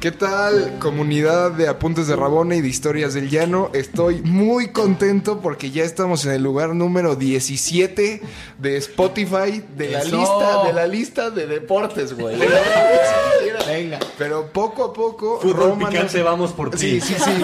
¿Qué 0.00 0.12
tal, 0.12 0.78
comunidad 0.78 1.50
de 1.50 1.66
Apuntes 1.66 2.06
de 2.06 2.14
Rabona 2.14 2.54
y 2.54 2.60
de 2.60 2.68
Historias 2.68 3.14
del 3.14 3.28
Llano? 3.30 3.68
Estoy 3.72 4.22
muy 4.22 4.68
contento 4.68 5.40
porque 5.40 5.72
ya 5.72 5.82
estamos 5.82 6.24
en 6.24 6.30
el 6.32 6.42
lugar 6.42 6.72
número 6.76 7.16
17 7.16 8.22
de 8.58 8.76
Spotify 8.76 9.64
de 9.76 9.88
la 9.90 10.02
Eso. 10.02 10.16
lista 10.18 10.64
de 10.66 10.72
la 10.72 10.86
lista 10.86 11.30
de 11.30 11.46
deportes, 11.48 12.12
güey. 12.16 12.36
Venga. 13.66 13.98
Pero 14.16 14.46
poco 14.52 14.84
a 14.84 14.92
poco 14.92 15.40
Fútbol 15.40 15.56
Roma 15.70 15.90
nos- 15.90 16.22
vamos 16.22 16.52
por 16.52 16.70
ti. 16.70 16.78
Sí, 16.78 17.00
sí, 17.00 17.14
sí. 17.18 17.42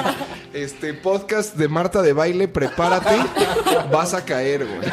Este 0.53 0.95
podcast 0.95 1.57
de 1.57 1.67
Marta 1.67 2.03
de 2.03 2.13
baile, 2.13 2.47
prepárate, 2.47 3.17
vas 3.91 4.15
a 4.15 4.25
caer, 4.25 4.65
güey. 4.65 4.89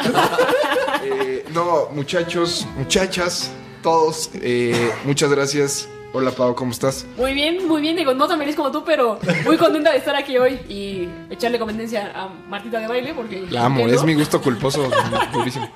Eh, 1.04 1.44
no, 1.54 1.90
muchachos, 1.92 2.66
muchachas, 2.76 3.52
todos, 3.84 4.30
eh, 4.34 4.90
muchas 5.04 5.30
gracias. 5.30 5.88
Hola, 6.14 6.30
Pau, 6.30 6.54
¿cómo 6.54 6.72
estás? 6.72 7.06
Muy 7.16 7.32
bien, 7.32 7.66
muy 7.66 7.80
bien. 7.80 7.96
Digo, 7.96 8.12
no 8.12 8.28
tan 8.28 8.38
feliz 8.38 8.54
como 8.54 8.70
tú, 8.70 8.84
pero 8.84 9.18
muy 9.46 9.56
contenta 9.56 9.92
de 9.92 9.98
estar 9.98 10.14
aquí 10.14 10.36
hoy 10.36 10.60
y 10.68 11.08
echarle 11.32 11.58
competencia 11.58 12.12
a 12.14 12.28
Martita 12.28 12.80
de 12.80 12.86
baile 12.86 13.14
porque. 13.14 13.46
La 13.48 13.64
amo, 13.64 13.86
¿no? 13.86 13.92
es 13.92 14.04
mi 14.04 14.12
gusto 14.14 14.40
culposo, 14.42 14.90
durísimo. 15.32 15.70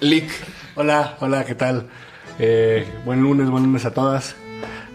Lick, 0.00 0.30
Hola, 0.78 1.16
hola, 1.20 1.44
¿qué 1.44 1.54
tal? 1.54 1.88
Eh, 2.38 2.86
buen 3.04 3.22
lunes, 3.22 3.50
buen 3.50 3.64
lunes 3.64 3.84
a 3.84 3.92
todas. 3.92 4.34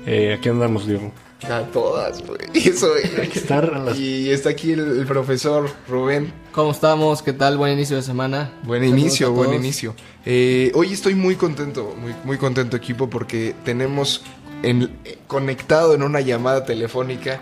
Eh, 0.05 0.35
aquí 0.37 0.49
andamos, 0.49 0.87
Diego. 0.87 1.11
a 1.49 1.61
todas, 1.63 2.23
güey. 2.25 2.39
Eso, 2.53 2.87
Hay 3.19 3.27
que 3.27 3.39
estar 3.39 3.65
a 3.73 3.79
las... 3.79 3.99
Y 3.99 4.29
está 4.31 4.49
aquí 4.49 4.73
el, 4.73 4.99
el 4.99 5.05
profesor 5.05 5.69
Rubén. 5.87 6.33
¿Cómo 6.51 6.71
estamos? 6.71 7.21
¿Qué 7.23 7.33
tal? 7.33 7.57
Buen 7.57 7.73
inicio 7.73 7.95
de 7.95 8.03
semana. 8.03 8.51
Buen 8.63 8.81
Saludos 8.81 8.99
inicio, 8.99 9.31
buen 9.31 9.53
inicio. 9.53 9.95
Eh, 10.25 10.71
hoy 10.75 10.93
estoy 10.93 11.15
muy 11.15 11.35
contento, 11.35 11.95
muy, 11.99 12.13
muy 12.23 12.37
contento 12.37 12.77
equipo 12.77 13.09
porque 13.09 13.55
tenemos 13.63 14.23
en- 14.63 14.91
eh, 15.05 15.17
conectado 15.27 15.93
en 15.93 16.03
una 16.03 16.21
llamada 16.21 16.65
telefónica 16.65 17.39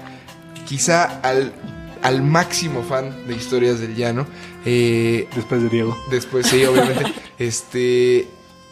quizá 0.67 1.03
al, 1.21 1.51
al 2.01 2.21
máximo 2.21 2.83
fan 2.83 3.27
de 3.27 3.35
Historias 3.35 3.79
del 3.79 3.95
Llano. 3.95 4.27
Eh, 4.65 5.27
Después 5.35 5.63
de 5.63 5.69
Diego. 5.69 5.97
después, 6.11 6.47
sí, 6.47 6.63
obviamente. 6.65 7.05
este 7.39 8.27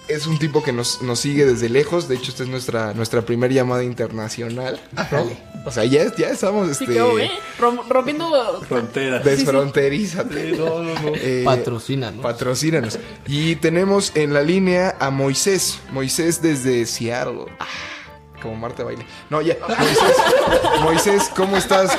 es 0.08 0.26
un 0.26 0.40
tipo 0.40 0.64
que 0.64 0.72
nos, 0.72 1.02
nos 1.02 1.20
sigue 1.20 1.46
desde 1.46 1.68
lejos. 1.70 2.08
De 2.08 2.16
hecho, 2.16 2.32
esta 2.32 2.44
es 2.44 2.50
nuestra, 2.50 2.94
nuestra 2.94 3.22
primera 3.24 3.54
llamada 3.54 3.84
internacional. 3.84 4.80
¿no? 4.94 5.30
O 5.66 5.72
sea, 5.72 5.84
ya, 5.84 6.16
ya 6.16 6.30
estamos 6.30 6.78
Sí, 6.78 6.86
este, 6.86 6.98
¿eh? 6.98 7.32
Rom- 7.60 7.86
rompiendo. 7.90 8.62
Fronteras. 8.70 9.24
desfronterízate. 9.26 10.52
No, 10.58 10.82
no, 10.82 10.94
no. 11.02 11.12
Eh, 11.16 11.42
Patrocina, 11.44 12.12
¿no? 12.12 12.22
Patrocínanos. 12.22 12.98
Y 13.28 13.58
tenemos 13.58 14.14
en 14.16 14.34
la 14.34 14.44
línea 14.44 14.96
a 15.00 15.10
Moisés. 15.10 15.80
Moisés 15.92 16.42
desde 16.42 16.86
Seattle. 16.86 17.46
Ah, 17.60 17.66
como 18.48 18.60
Marta 18.60 18.84
Baile. 18.84 19.06
No, 19.30 19.42
ya. 19.42 19.56
Moisés, 19.68 20.16
Moisés, 20.82 21.32
¿cómo 21.36 21.58
estás? 21.58 21.92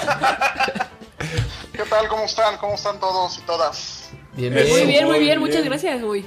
¿Qué 1.73 1.83
tal? 1.85 2.09
¿Cómo 2.09 2.25
están? 2.25 2.57
¿Cómo 2.59 2.75
están 2.75 2.99
todos 2.99 3.39
y 3.39 3.43
todas? 3.43 4.11
Bienvenido. 4.33 4.77
Muy 4.77 4.87
bien, 4.87 5.05
muy 5.05 5.11
Muy 5.17 5.25
bien. 5.25 5.39
bien. 5.39 5.41
Muchas 5.51 5.65
gracias, 5.65 6.03
güey. 6.03 6.25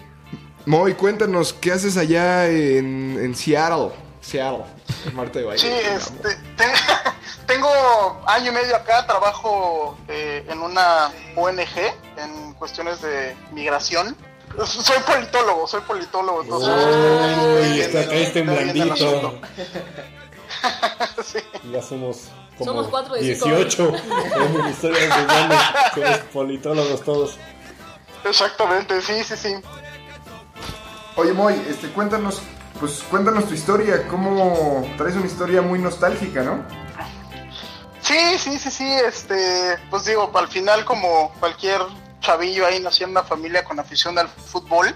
Moy, 0.65 0.93
cuéntanos, 0.93 1.53
¿qué 1.53 1.71
haces 1.71 1.97
allá 1.97 2.47
en, 2.47 3.17
en 3.21 3.35
Seattle? 3.35 3.89
Seattle. 4.21 4.65
Marta 5.13 5.39
de 5.39 5.45
Baile. 5.45 5.59
Sí, 5.61 5.67
este, 5.95 6.35
te- 6.55 6.65
tengo 7.47 7.67
año 8.27 8.51
y 8.51 8.53
medio 8.53 8.75
acá, 8.75 9.05
trabajo 9.07 9.97
eh, 10.07 10.45
en 10.47 10.59
una 10.59 11.09
ONG 11.35 11.59
en 12.17 12.53
cuestiones 12.53 13.01
de 13.01 13.35
migración. 13.51 14.15
Soy 14.65 14.99
politólogo, 15.05 15.67
soy 15.67 15.81
politólogo, 15.81 16.43
entonces... 16.43 16.69
Uy, 16.69 17.79
estoy 17.79 18.01
está 18.01 18.39
en. 18.39 18.49
Sí. 21.23 21.39
Ya 21.71 21.81
somos 21.81 22.27
como 22.57 22.71
Somos 22.71 22.87
cuatro 22.89 23.15
de 23.19 23.35
cinco. 23.35 23.47
18. 23.47 23.93
Tenemos 24.33 24.69
historias 24.69 25.01
de 25.01 25.33
llano. 25.33 25.55
Somos 25.95 26.17
politólogos 26.33 27.01
todos. 27.03 27.37
Exactamente, 28.25 29.01
sí, 29.01 29.23
sí, 29.23 29.35
sí. 29.35 29.55
Oye, 31.15 31.33
Moy, 31.33 31.53
este, 31.67 31.87
cuéntanos, 31.89 32.41
pues 32.79 33.03
cuéntanos 33.09 33.45
tu 33.45 33.53
historia. 33.53 34.07
¿Cómo 34.07 34.87
traes 34.97 35.15
una 35.15 35.25
historia 35.25 35.61
muy 35.61 35.79
nostálgica, 35.79 36.43
no? 36.43 36.63
Sí, 38.01 38.37
sí, 38.37 38.59
sí, 38.59 38.71
sí, 38.71 38.91
este, 39.07 39.77
pues 39.89 40.05
digo, 40.05 40.31
al 40.33 40.47
final 40.47 40.85
como 40.85 41.31
cualquier 41.39 41.81
chavillo 42.31 42.65
ahí 42.65 42.79
nació 42.79 43.05
en 43.05 43.11
una 43.11 43.23
familia 43.23 43.63
con 43.65 43.79
afición 43.79 44.17
al 44.17 44.29
fútbol, 44.29 44.95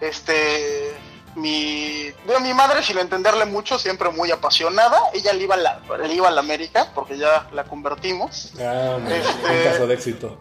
este, 0.00 0.94
mi, 1.34 2.10
digo, 2.26 2.40
mi 2.40 2.52
madre 2.52 2.82
sin 2.82 2.98
entenderle 2.98 3.46
mucho, 3.46 3.78
siempre 3.78 4.10
muy 4.10 4.30
apasionada, 4.30 4.98
ella 5.14 5.32
le 5.32 5.44
iba 5.44 5.54
a 5.54 5.58
la, 5.58 5.80
le 6.06 6.12
iba 6.14 6.28
a 6.28 6.30
la 6.30 6.40
América, 6.40 6.88
porque 6.94 7.16
ya 7.16 7.48
la 7.52 7.64
convertimos, 7.64 8.52
Ah. 8.60 8.98
Este- 9.08 9.58
un 9.58 9.64
caso 9.72 9.86
de 9.86 9.94
éxito. 9.94 10.38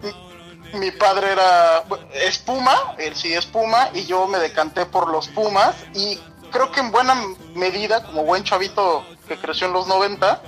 mi 0.74 0.92
padre 0.92 1.32
era 1.32 1.84
bueno, 1.88 2.06
es 2.14 2.38
Puma, 2.40 2.96
él 2.98 3.16
sí 3.16 3.34
es 3.34 3.46
Puma, 3.46 3.90
y 3.94 4.06
yo 4.06 4.28
me 4.28 4.40
decanté 4.40 4.86
por 4.86 5.08
los 5.10 5.30
Pumas, 5.30 5.74
y 5.94 6.20
creo 6.52 6.70
que 6.72 6.82
en 6.82 6.92
buena 6.92 7.16
medida, 7.54 8.04
como 8.04 8.24
buen 8.24 8.44
chavito 8.44 9.06
que 9.28 9.38
creció 9.38 9.68
en 9.68 9.74
los 9.74 9.88
90, 9.88 10.42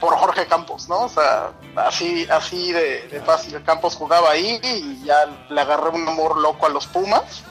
por 0.00 0.16
Jorge 0.16 0.46
Campos, 0.46 0.88
¿no? 0.88 1.02
O 1.02 1.08
sea, 1.08 1.52
así, 1.76 2.26
así 2.30 2.72
de, 2.72 3.06
de 3.08 3.20
fácil. 3.20 3.62
Campos 3.62 3.94
jugaba 3.94 4.30
ahí 4.30 4.58
y 4.62 5.04
ya 5.04 5.26
le 5.48 5.60
agarré 5.60 5.90
un 5.90 6.08
amor 6.08 6.38
loco 6.38 6.66
a 6.66 6.70
los 6.70 6.86
Pumas. 6.86 7.42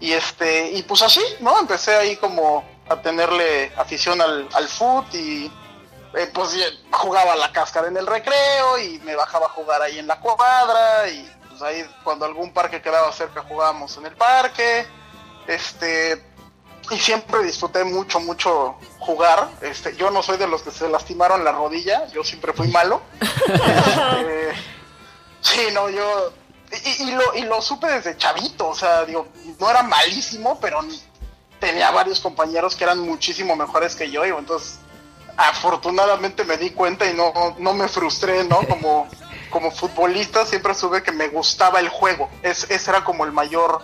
Y 0.00 0.12
este, 0.12 0.72
y 0.72 0.82
pues 0.82 1.02
así, 1.02 1.22
¿no? 1.40 1.58
Empecé 1.58 1.94
ahí 1.94 2.16
como 2.16 2.64
a 2.88 2.96
tenerle 2.96 3.72
afición 3.76 4.20
al, 4.20 4.48
al 4.52 4.68
foot 4.68 5.14
y 5.14 5.50
eh, 6.14 6.30
pues 6.32 6.56
jugaba 6.90 7.36
la 7.36 7.52
cáscara 7.52 7.88
en 7.88 7.96
el 7.96 8.06
recreo 8.06 8.78
y 8.78 8.98
me 9.00 9.14
bajaba 9.16 9.46
a 9.46 9.50
jugar 9.50 9.82
ahí 9.82 9.98
en 9.98 10.06
la 10.06 10.20
cuadra 10.20 11.08
y 11.08 11.30
pues 11.48 11.62
ahí 11.62 11.86
cuando 12.04 12.24
algún 12.24 12.52
parque 12.52 12.80
quedaba 12.80 13.12
cerca 13.12 13.42
jugábamos 13.42 13.96
en 13.96 14.06
el 14.06 14.16
parque. 14.16 14.86
Este, 15.46 16.24
y 16.90 16.98
siempre 16.98 17.42
disfruté 17.42 17.84
mucho, 17.84 18.20
mucho 18.20 18.76
jugar. 18.98 19.48
Este, 19.60 19.96
yo 19.96 20.10
no 20.10 20.22
soy 20.22 20.36
de 20.38 20.46
los 20.46 20.62
que 20.62 20.70
se 20.70 20.88
lastimaron 20.88 21.44
la 21.44 21.52
rodilla, 21.52 22.06
yo 22.08 22.24
siempre 22.24 22.52
fui 22.52 22.68
malo. 22.68 23.02
Este, 23.46 24.52
sí, 25.40 25.60
no, 25.72 25.88
yo. 25.88 26.32
Y, 26.84 27.04
y 27.04 27.10
lo, 27.12 27.34
y 27.34 27.42
lo 27.42 27.62
supe 27.62 27.86
desde 27.86 28.16
chavito, 28.16 28.68
o 28.68 28.74
sea, 28.74 29.04
digo, 29.04 29.28
no 29.60 29.70
era 29.70 29.82
malísimo, 29.82 30.58
pero 30.60 30.80
tenía 31.60 31.90
varios 31.92 32.20
compañeros 32.20 32.74
que 32.74 32.84
eran 32.84 32.98
muchísimo 32.98 33.54
mejores 33.54 33.94
que 33.94 34.10
yo, 34.10 34.26
y 34.26 34.30
entonces 34.30 34.80
afortunadamente 35.36 36.44
me 36.44 36.56
di 36.56 36.70
cuenta 36.70 37.08
y 37.08 37.14
no, 37.14 37.32
no 37.58 37.74
me 37.74 37.88
frustré, 37.88 38.44
¿no? 38.44 38.58
Como, 38.68 39.06
como 39.50 39.70
futbolista 39.70 40.46
siempre 40.46 40.74
supe 40.74 41.02
que 41.02 41.12
me 41.12 41.28
gustaba 41.28 41.80
el 41.80 41.88
juego. 41.88 42.30
Es, 42.42 42.68
ese 42.70 42.90
era 42.90 43.04
como 43.04 43.24
el 43.24 43.32
mayor, 43.32 43.82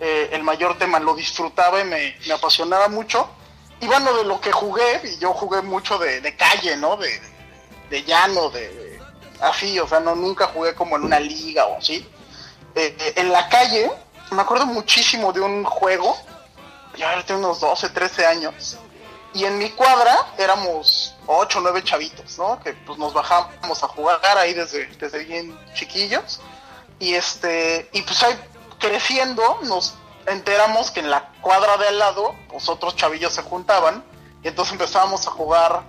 eh, 0.00 0.30
el 0.32 0.42
mayor 0.42 0.78
tema, 0.78 0.98
lo 0.98 1.14
disfrutaba 1.14 1.80
y 1.80 1.84
me, 1.84 2.16
me 2.26 2.34
apasionaba 2.34 2.88
mucho. 2.88 3.28
Y 3.80 3.86
bueno, 3.86 4.14
de 4.14 4.24
lo 4.24 4.40
que 4.40 4.52
jugué, 4.52 5.00
y 5.04 5.18
yo 5.18 5.32
jugué 5.32 5.62
mucho 5.62 5.98
de, 5.98 6.20
de 6.20 6.36
calle, 6.36 6.76
¿no? 6.76 6.96
De, 6.96 7.20
de 7.90 8.02
llano, 8.04 8.50
de, 8.50 9.00
así, 9.40 9.78
o 9.78 9.86
sea, 9.86 10.00
no 10.00 10.14
nunca 10.14 10.46
jugué 10.48 10.74
como 10.74 10.96
en 10.96 11.04
una 11.04 11.20
liga 11.20 11.66
o 11.66 11.78
así. 11.78 12.06
Eh, 12.74 12.96
eh, 12.98 13.12
en 13.16 13.30
la 13.30 13.48
calle, 13.48 13.90
me 14.30 14.42
acuerdo 14.42 14.66
muchísimo 14.66 15.32
de 15.32 15.40
un 15.40 15.64
juego, 15.64 16.16
yo 16.96 17.06
tenía 17.24 17.46
unos 17.46 17.60
12, 17.60 17.90
13 17.90 18.26
años, 18.26 18.78
y 19.32 19.44
en 19.44 19.58
mi 19.58 19.70
cuadra 19.70 20.16
éramos 20.38 21.14
8 21.26 21.58
o 21.58 21.62
9 21.62 21.82
chavitos, 21.84 22.38
¿no? 22.38 22.60
Que 22.62 22.72
pues 22.72 22.98
nos 22.98 23.12
bajábamos 23.12 23.82
a 23.82 23.88
jugar 23.88 24.38
ahí 24.38 24.54
desde, 24.54 24.86
desde 24.86 25.24
bien 25.24 25.58
chiquillos, 25.74 26.40
y 26.98 27.14
este, 27.14 27.88
y 27.92 28.02
pues 28.02 28.22
ahí 28.22 28.34
creciendo 28.84 29.42
nos 29.64 29.94
enteramos 30.26 30.90
que 30.90 31.00
en 31.00 31.10
la 31.10 31.30
cuadra 31.40 31.76
de 31.76 31.88
al 31.88 31.98
lado, 31.98 32.34
pues 32.48 32.68
otros 32.68 32.96
chavillos 32.96 33.32
se 33.32 33.42
juntaban, 33.42 34.04
y 34.42 34.48
entonces 34.48 34.72
empezábamos 34.72 35.26
a 35.26 35.30
jugar 35.30 35.82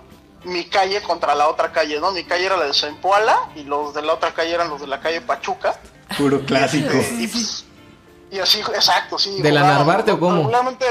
mi 0.44 0.64
calle 0.64 1.02
contra 1.02 1.34
la 1.34 1.48
otra 1.48 1.72
calle, 1.72 2.00
¿no? 2.00 2.12
Mi 2.12 2.24
calle 2.24 2.46
era 2.46 2.56
la 2.56 2.66
de 2.66 2.74
Zempoala 2.74 3.50
y 3.54 3.64
los 3.64 3.94
de 3.94 4.02
la 4.02 4.14
otra 4.14 4.32
calle 4.32 4.54
eran 4.54 4.68
los 4.68 4.80
de 4.80 4.86
la 4.86 5.00
calle 5.00 5.20
Pachuca. 5.20 5.78
Puro 6.16 6.40
clásico. 6.44 6.92
Y, 7.18 7.26
pues, 7.26 7.64
y 8.30 8.38
así, 8.38 8.60
exacto, 8.60 9.18
sí. 9.18 9.42
¿De 9.42 9.50
la 9.50 9.62
Narvarte 9.62 10.12
o 10.12 10.20
cómo? 10.20 10.36
Regularmente, 10.36 10.86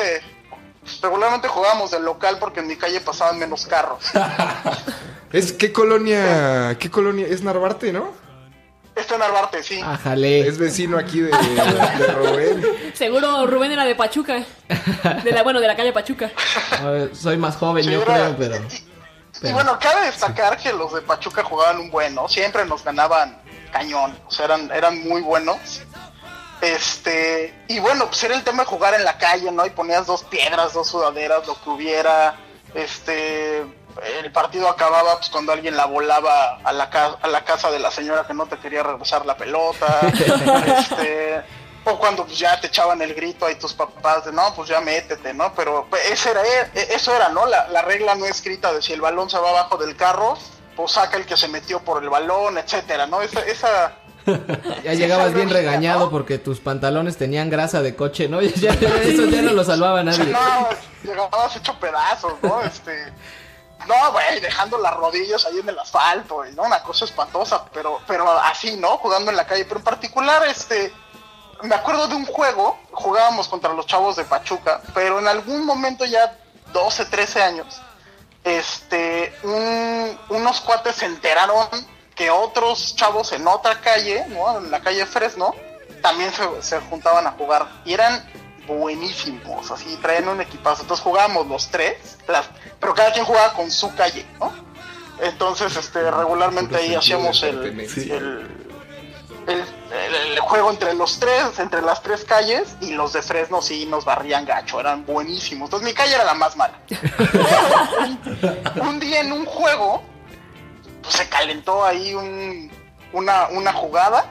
regularmente 1.01 1.48
jugábamos 1.48 1.92
del 1.92 2.04
local 2.04 2.38
porque 2.40 2.60
en 2.60 2.68
mi 2.68 2.75
calle 2.75 3.00
pasaban 3.00 3.40
menos 3.40 3.66
carros. 3.66 4.04
Es, 5.31 5.51
¿qué 5.51 5.74
colonia, 5.74 6.78
qué 6.80 6.90
colonia? 6.90 7.28
Es 7.28 7.42
Narvarte, 7.42 7.92
¿no? 7.92 8.13
Está 8.95 9.15
en 9.15 9.21
Arbarte, 9.24 9.62
sí. 9.62 9.81
Ájale. 9.83 10.47
Es 10.47 10.57
vecino 10.57 10.97
aquí 10.97 11.19
de, 11.19 11.30
de 11.30 12.07
Rubén. 12.13 12.65
Seguro 12.94 13.45
Rubén 13.45 13.71
era 13.71 13.83
de 13.86 13.94
Pachuca. 13.95 14.44
De 15.24 15.31
la, 15.31 15.44
bueno, 15.44 15.59
de 15.59 15.68
la 15.68 15.75
calle 15.75 15.92
Pachuca. 15.92 16.31
A 16.81 16.86
ver, 16.89 17.15
Soy 17.15 17.36
más 17.38 17.57
joven, 17.57 17.83
Sí, 17.83 17.92
yo 17.92 18.01
era- 18.01 18.13
creo, 18.13 18.36
pero. 18.38 18.56
Y 18.56 19.39
pero- 19.42 19.53
bueno, 19.53 19.77
cabe 19.80 20.06
destacar 20.06 20.57
que 20.57 20.71
los 20.71 20.94
de 20.94 21.01
Pachuca 21.01 21.44
jugaban 21.44 21.80
un 21.80 21.92
buen, 21.92 22.15
¿no? 22.15 22.30
Siempre 22.30 22.65
nos 22.65 22.83
ganaban 22.86 23.38
cañón, 23.71 24.18
o 24.27 24.31
sea, 24.31 24.45
eran, 24.45 24.71
eran 24.71 25.06
muy 25.07 25.21
buenos. 25.21 25.57
Este, 26.62 27.53
y 27.68 27.80
bueno, 27.80 28.07
pues 28.07 28.24
era 28.24 28.33
el 28.36 28.44
tema 28.44 28.63
de 28.63 28.69
jugar 28.69 28.94
en 28.94 29.03
la 29.03 29.18
calle, 29.18 29.51
¿no? 29.51 29.65
Y 29.65 29.71
ponías 29.71 30.07
dos 30.07 30.24
piedras, 30.24 30.74
dos 30.74 30.88
sudaderas, 30.88 31.45
lo 31.45 31.62
que 31.62 31.69
hubiera. 31.69 32.38
Este, 32.74 33.63
el 34.24 34.31
partido 34.31 34.68
acababa 34.69 35.18
pues 35.18 35.30
cuando 35.30 35.51
alguien 35.51 35.75
la 35.77 35.86
volaba 35.86 36.59
a 36.63 36.71
la, 36.74 36.89
ca- 36.89 37.18
a 37.21 37.27
la 37.27 37.44
casa 37.44 37.71
de 37.71 37.80
la 37.80 37.92
señora 37.92 38.25
que 38.27 38.33
no 38.33 38.45
te 38.45 38.57
quería 38.57 38.83
regresar 38.83 39.25
la 39.25 39.38
pelota. 39.38 40.00
este, 40.65 41.42
o 41.86 41.97
cuando 42.00 42.25
pues, 42.25 42.38
ya 42.39 42.59
te 42.59 42.68
echaban 42.68 43.01
el 43.01 43.13
grito 43.13 43.45
ahí 43.45 43.56
tus 43.56 43.74
papás 43.74 44.25
de 44.25 44.31
no, 44.31 44.53
pues 44.56 44.69
ya 44.69 44.81
métete, 44.81 45.33
¿no? 45.33 45.53
Pero 45.56 45.88
pues, 45.89 46.03
ese 46.12 46.31
era, 46.31 46.42
e- 46.44 46.94
eso 46.95 47.15
era, 47.15 47.30
¿no? 47.30 47.45
La, 47.45 47.68
la 47.69 47.81
regla 47.83 48.15
no 48.15 48.25
escrita 48.25 48.74
de 48.74 48.81
si 48.81 48.94
el 48.94 49.01
balón 49.01 49.30
se 49.30 49.38
va 49.38 49.50
abajo 49.51 49.77
del 49.77 49.95
carro, 49.95 50.38
pues 50.75 50.91
saca 50.94 51.18
el 51.18 51.25
que 51.25 51.38
se 51.38 51.48
metió 51.48 51.80
por 51.81 52.03
el 52.03 52.09
balón, 52.09 52.57
etcétera, 52.57 53.06
¿no? 53.07 53.21
Esa, 53.21 53.39
esa 53.41 53.94
Ya 54.83 54.94
llegabas 54.95 55.33
bien 55.36 55.50
regañado 55.51 56.06
¿no? 56.06 56.09
porque 56.09 56.39
tus 56.39 56.59
pantalones 56.59 57.15
tenían 57.18 57.50
grasa 57.51 57.81
de 57.83 57.95
coche, 57.95 58.27
¿no? 58.27 58.41
Ya, 58.56 58.71
eso 58.71 59.25
ya 59.25 59.41
no 59.44 59.53
lo 59.53 59.63
salvaba 59.63 60.03
nadie. 60.03 60.25
No, 60.25 60.68
llegabas 61.03 61.56
hecho 61.56 61.80
pedazos, 61.80 62.33
¿no? 62.41 62.62
Este. 62.63 63.13
No, 63.88 64.12
güey, 64.12 64.40
dejando 64.40 64.78
las 64.78 64.94
rodillas 64.96 65.46
ahí 65.46 65.60
en 65.60 65.70
el 65.70 65.78
asfalto, 65.80 66.46
y, 66.46 66.52
¿no? 66.54 66.64
Una 66.64 66.82
cosa 66.84 67.06
espantosa, 67.06 67.66
pero, 67.74 68.00
pero 68.08 68.30
así, 68.40 68.76
¿no? 68.78 68.98
Jugando 68.98 69.32
en 69.32 69.38
la 69.38 69.46
calle. 69.46 69.66
Pero 69.66 69.80
en 69.80 69.84
particular, 69.86 70.44
este. 70.46 70.94
Me 71.62 71.74
acuerdo 71.74 72.08
de 72.08 72.16
un 72.16 72.26
juego, 72.26 72.78
jugábamos 72.92 73.48
contra 73.48 73.72
los 73.74 73.86
chavos 73.88 74.18
de 74.18 74.26
Pachuca, 74.26 74.82
pero 74.94 75.20
en 75.20 75.28
algún 75.28 75.66
momento 75.66 76.04
ya 76.06 76.38
12, 76.74 77.06
13 77.06 77.42
años, 77.42 77.82
este, 78.44 79.34
un- 79.44 80.20
unos 80.30 80.62
cuates 80.62 80.96
se 80.98 81.06
enteraron 81.06 81.68
que 82.14 82.30
otros 82.30 82.96
chavos 82.96 83.32
en 83.32 83.48
otra 83.48 83.80
calle, 83.82 84.26
¿no? 84.28 84.58
En 84.60 84.70
la 84.70 84.82
calle 84.82 85.06
Fresno, 85.06 85.54
también 86.02 86.32
se, 86.34 86.62
se 86.62 86.80
juntaban 86.82 87.26
a 87.26 87.32
jugar 87.32 87.68
y 87.86 87.94
eran 87.94 88.24
buenísimos, 88.67 89.69
así 89.71 89.97
traían 90.01 90.27
un 90.27 90.41
equipazo. 90.41 90.83
Entonces 90.83 91.03
jugábamos 91.03 91.47
los 91.47 91.67
tres, 91.69 92.17
las- 92.27 92.50
pero 92.79 92.94
cada 92.94 93.12
quien 93.13 93.25
jugaba 93.25 93.53
con 93.53 93.69
su 93.71 93.94
calle, 93.95 94.25
¿no? 94.39 94.51
Entonces, 95.21 95.75
este, 95.77 96.12
regularmente 96.12 96.75
ahí 96.75 96.94
hacíamos 96.95 97.41
el, 97.44 97.63
el, 97.63 97.79
el, 99.47 99.59
el- 99.59 100.31
el 100.33 100.39
juego 100.39 100.69
entre 100.71 100.94
los 100.94 101.19
tres, 101.19 101.57
entre 101.59 101.81
las 101.81 102.01
tres 102.01 102.25
calles, 102.25 102.75
y 102.81 102.91
los 102.94 103.13
de 103.13 103.21
Fresno 103.21 103.62
sí 103.62 103.85
nos 103.85 104.03
barrían 104.03 104.45
gacho, 104.45 104.79
eran 104.79 105.06
buenísimos. 105.06 105.67
Entonces 105.67 105.88
mi 105.88 105.94
calle 105.94 106.15
era 106.15 106.25
la 106.25 106.33
más 106.33 106.56
mala. 106.57 106.79
un, 108.75 108.81
un 108.88 109.00
día 109.00 109.21
en 109.21 109.31
un 109.31 109.45
juego, 109.45 110.03
pues 111.01 111.15
se 111.15 111.29
calentó 111.29 111.85
ahí 111.85 112.13
un- 112.13 112.69
una, 113.13 113.47
una 113.50 113.71
jugada, 113.71 114.25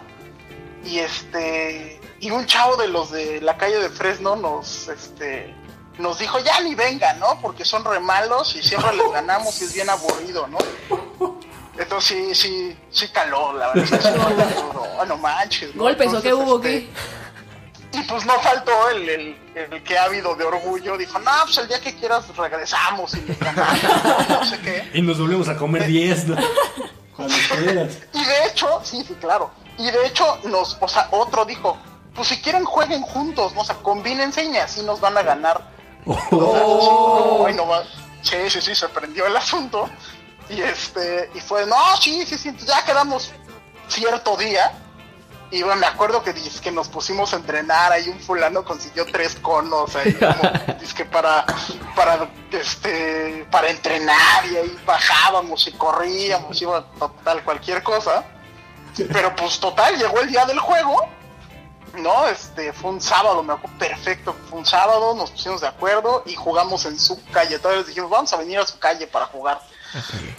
y 0.84 0.98
este, 0.98 1.98
y 2.25 2.31
un 2.31 2.47
chavo 2.47 2.76
de 2.76 2.88
los 2.88 3.11
de 3.11 3.43
la 3.43 3.59
calle 3.59 3.79
de 3.79 3.91
Fresno 3.91 4.35
nos, 4.35 4.88
este, 4.88 5.55
nos 5.99 6.19
dijo, 6.19 6.38
ya 6.38 6.59
ni 6.62 6.75
venga, 6.75 7.12
¿no? 7.15 7.38
Porque 7.43 7.67
son 7.67 7.85
re 7.85 8.00
malos 8.00 8.56
y 8.56 8.62
siempre 8.62 8.97
les 8.97 9.12
ganamos 9.12 9.61
y 9.61 9.65
es 9.67 9.75
bien 9.75 9.91
aburrido, 9.91 10.47
¿no? 10.47 10.56
Entonces 11.76 12.09
sí, 12.09 12.35
sí, 12.35 12.79
sí 12.91 13.09
caló, 13.09 13.53
la 13.53 13.69
verdad. 13.69 13.85
es 13.85 13.91
que 13.91 13.97
sí 13.97 14.03
caló, 14.03 14.94
no, 14.99 15.05
no 15.05 15.17
manches. 15.19 15.75
¿no? 15.75 15.82
¿Golpes 15.82 16.15
o 16.15 16.23
qué 16.23 16.32
hubo? 16.32 16.56
este, 16.56 16.88
¿Qué? 17.93 17.99
Y 17.99 18.03
pues 18.05 18.25
no 18.25 18.41
faltó 18.41 18.73
el, 18.88 19.06
el, 19.06 19.37
el 19.55 19.82
que 19.82 19.99
ha 19.99 20.05
habido 20.05 20.35
de 20.35 20.44
orgullo. 20.44 20.97
Dijo, 20.97 21.19
no, 21.19 21.31
pues 21.44 21.59
el 21.59 21.69
día 21.69 21.81
que 21.82 21.94
quieras 21.94 22.25
regresamos 22.35 23.12
y 23.15 23.20
le 23.20 23.35
ganamos, 23.35 23.82
no 24.31 24.44
sé 24.47 24.61
qué. 24.61 24.91
Y 24.94 25.03
nos 25.03 25.20
volvemos 25.20 25.49
a 25.49 25.59
comer 25.59 25.87
10, 25.87 26.29
¿no? 26.29 26.37
Cuando 27.15 27.35
quieras. 27.55 27.99
Y 28.15 28.25
de 28.25 28.47
hecho, 28.47 28.81
sí, 28.82 29.05
sí, 29.06 29.15
claro. 29.20 29.50
Y 29.77 29.91
de 29.91 30.06
hecho, 30.06 30.38
nos, 30.44 30.79
o 30.81 30.88
sea, 30.88 31.09
otro 31.11 31.44
dijo, 31.44 31.77
pues 32.14 32.28
si 32.28 32.40
quieren 32.40 32.64
jueguen 32.64 33.02
juntos, 33.02 33.55
¿no? 33.55 33.61
o 33.62 33.64
sea, 33.64 33.76
combínense 33.76 34.44
y 34.44 34.56
así 34.56 34.82
nos 34.82 35.00
van 35.00 35.16
a 35.19 35.22
ganar. 35.22 35.70
O 36.06 36.14
sea, 36.14 36.31
sí, 36.31 36.88
no, 37.40 37.46
ay, 37.46 37.55
no 37.55 37.66
va- 37.66 37.84
sí, 38.22 38.37
sí, 38.49 38.61
sí, 38.61 38.75
se 38.75 38.88
prendió 38.88 39.26
el 39.26 39.37
asunto. 39.37 39.88
Y 40.50 40.61
este, 40.61 41.31
y 41.34 41.40
fue, 41.40 41.64
no, 41.66 41.76
sí, 42.00 42.25
sí, 42.26 42.37
sí, 42.37 42.55
ya 42.66 42.84
quedamos 42.84 43.32
cierto 43.88 44.37
día. 44.37 44.72
Y 45.50 45.62
bueno, 45.62 45.81
me 45.81 45.87
acuerdo 45.87 46.22
que, 46.22 46.34
que 46.34 46.70
nos 46.72 46.88
pusimos 46.88 47.32
a 47.32 47.37
entrenar, 47.37 47.93
ahí 47.93 48.08
un 48.08 48.19
fulano 48.19 48.64
consiguió 48.64 49.06
tres 49.06 49.37
conos 49.37 49.94
ahí 49.94 50.12
como, 50.14 50.50
dizque 50.81 51.05
para, 51.05 51.46
para, 51.94 52.28
este, 52.50 53.46
para 53.50 53.70
entrenar 53.70 54.44
y 54.50 54.56
ahí 54.56 54.76
bajábamos 54.84 55.67
y 55.69 55.72
corríamos, 55.72 56.60
iba 56.60 56.84
total 56.99 57.43
cualquier 57.44 57.82
cosa. 57.82 58.25
Pero 59.12 59.34
pues 59.37 59.58
total, 59.60 59.96
llegó 59.96 60.20
el 60.20 60.28
día 60.28 60.44
del 60.44 60.58
juego, 60.58 61.08
¿no? 61.96 62.26
Este, 62.29 62.73
fue 62.73 62.91
un 62.91 63.00
sábado, 63.00 63.43
me 63.43 63.52
acuerdo 63.55 63.79
perfecto, 63.79 64.35
fue 64.49 64.58
un 64.58 64.67
sábado, 64.67 65.14
nos 65.14 65.31
pusimos 65.31 65.61
de 65.61 65.69
acuerdo 65.69 66.23
y 66.26 66.35
jugamos 66.35 66.85
en 66.87 66.99
su 66.99 67.23
calle. 67.31 67.56
Entonces 67.56 67.79
les 67.81 67.87
dijimos, 67.88 68.11
vamos 68.11 68.32
a 68.32 68.37
venir 68.37 68.58
a 68.58 68.67
su 68.67 68.79
calle 68.79 69.06
para 69.06 69.26
jugar. 69.26 69.61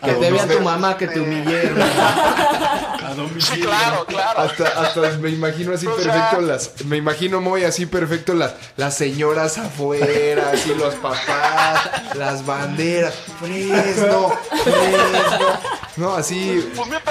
Que 0.04 0.12
te 0.14 0.32
vea 0.32 0.46
tu 0.48 0.60
mamá 0.60 0.98
que 0.98 1.08
te 1.08 1.18
humillé. 1.22 1.72
A 3.06 3.14
domicilio. 3.16 3.42
Sí, 3.42 3.62
claro, 3.62 4.06
claro. 4.06 4.40
Hasta, 4.42 4.68
hasta 4.68 5.02
me 5.18 5.30
imagino 5.30 5.74
así 5.74 5.88
O 5.88 5.96
sea- 5.96 6.12
perfecto 6.12 6.42
las. 6.42 6.84
Me 6.86 6.98
imagino 6.98 7.40
muy 7.40 7.64
así 7.64 7.86
perfecto 7.86 8.34
las, 8.34 8.54
las 8.76 8.98
señoras 8.98 9.58
afuera, 9.58 10.50
así 10.54 10.74
los 10.76 10.96
papás, 10.96 11.90
las 12.16 12.46
banderas. 12.46 13.14
Fresno, 13.40 14.38
Fresno. 14.62 15.48
No, 15.96 16.16
así. 16.16 16.70
Pues 16.76 16.88
mira, 16.90 17.02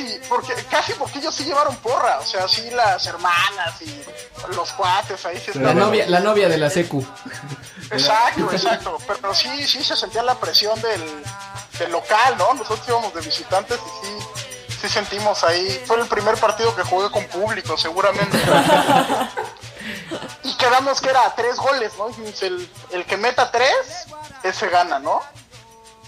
casi, 0.00 0.20
porque 0.28 0.54
casi 0.70 0.92
porque 0.94 1.18
ellos 1.18 1.34
sí 1.34 1.44
llevaron 1.44 1.76
porra, 1.76 2.18
o 2.18 2.24
sea, 2.24 2.48
sí 2.48 2.70
las 2.70 3.06
hermanas 3.06 3.80
y 3.80 4.02
los 4.54 4.72
cuates 4.72 5.24
ahí 5.26 5.38
sí 5.38 5.58
La 5.58 5.74
novia, 5.74 6.06
la 6.08 6.20
novia 6.20 6.48
de 6.48 6.58
la 6.58 6.70
secu. 6.70 7.04
Exacto, 7.90 8.48
exacto, 8.52 8.98
pero 9.06 9.34
sí, 9.34 9.66
sí 9.66 9.82
se 9.82 9.96
sentía 9.96 10.22
la 10.22 10.34
presión 10.36 10.80
del, 10.80 11.22
del 11.78 11.92
local, 11.92 12.36
¿no? 12.38 12.54
Nosotros 12.54 12.86
íbamos 12.88 13.14
de 13.14 13.20
visitantes 13.20 13.78
y 13.78 14.06
sí, 14.06 14.78
sí 14.82 14.88
sentimos 14.88 15.42
ahí, 15.44 15.82
fue 15.86 16.00
el 16.00 16.06
primer 16.06 16.36
partido 16.36 16.74
que 16.74 16.82
jugué 16.82 17.10
con 17.10 17.24
público, 17.26 17.76
seguramente. 17.76 18.38
y 20.44 20.54
quedamos 20.54 21.00
que 21.00 21.10
era 21.10 21.34
tres 21.34 21.56
goles, 21.56 21.92
¿no? 21.98 22.08
El, 22.42 22.70
el 22.92 23.04
que 23.06 23.16
meta 23.16 23.50
tres, 23.50 24.06
ese 24.42 24.68
gana, 24.68 24.98
¿no? 24.98 25.20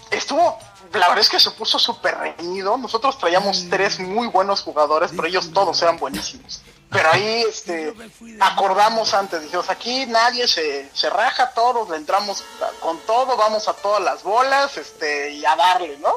Estuvo, 0.09 0.57
la 0.93 1.07
verdad 1.07 1.19
es 1.19 1.29
que 1.29 1.39
se 1.39 1.51
puso 1.51 1.79
súper 1.79 2.17
reñido. 2.17 2.77
Nosotros 2.77 3.17
traíamos 3.17 3.65
tres 3.69 3.99
muy 3.99 4.27
buenos 4.27 4.61
jugadores, 4.61 5.11
pero 5.15 5.27
ellos 5.27 5.51
todos 5.51 5.81
eran 5.81 5.97
buenísimos. 5.97 6.61
Pero 6.89 7.09
ahí, 7.11 7.45
este, 7.49 7.91
acordamos 8.39 9.15
antes, 9.15 9.41
dijimos, 9.41 9.67
aquí 9.69 10.05
nadie 10.05 10.47
se, 10.47 10.89
se 10.93 11.09
raja, 11.09 11.51
todos 11.55 11.89
le 11.89 11.97
entramos 11.97 12.43
con 12.79 12.99
todo, 12.99 13.35
vamos 13.35 13.67
a 13.67 13.73
todas 13.73 14.03
las 14.03 14.21
bolas, 14.21 14.77
este, 14.77 15.31
y 15.31 15.43
a 15.43 15.55
darle, 15.55 15.97
¿no? 15.97 16.13